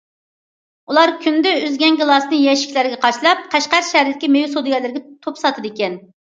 ئۇلار 0.91 1.11
كۈندە 1.25 1.51
ئۈزگەن 1.65 1.99
گىلاسنى 1.99 2.39
يەشىكلەرگە 2.45 2.97
قاچىلاپ، 3.05 3.45
قەشقەر 3.53 3.87
شەھىرىدىكى 3.91 4.31
مېۋە 4.37 4.49
سودىگەرلىرىگە 4.57 5.05
توپ 5.29 5.39
ساتىدىكەن. 5.45 6.01